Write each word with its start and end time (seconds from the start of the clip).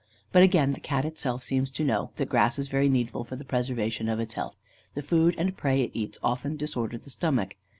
But, 0.31 0.41
again, 0.41 0.71
the 0.71 0.79
Cat 0.79 1.05
itself 1.05 1.43
seems 1.43 1.69
to 1.69 1.83
know 1.83 2.09
that 2.15 2.27
grass 2.27 2.57
is 2.57 2.69
very 2.69 2.89
needful 2.89 3.23
for 3.23 3.35
the 3.35 3.45
preservation 3.45 4.09
of 4.09 4.19
its 4.19 4.33
health. 4.33 4.57
The 4.95 5.03
food 5.03 5.35
and 5.37 5.55
prey 5.55 5.83
it 5.83 5.91
eats 5.93 6.17
often 6.23 6.57
disorder 6.57 6.97
the 6.97 7.11
stomach. 7.11 7.55